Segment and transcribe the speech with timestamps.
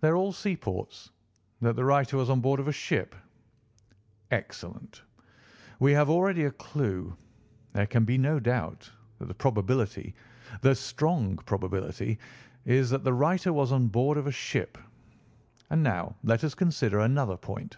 [0.00, 1.10] "They are all seaports.
[1.60, 3.14] That the writer was on board of a ship."
[4.30, 5.02] "Excellent.
[5.78, 7.14] We have already a clue.
[7.74, 13.88] There can be no doubt that the probability—the strong probability—is that the writer was on
[13.88, 14.78] board of a ship.
[15.68, 17.76] And now let us consider another point.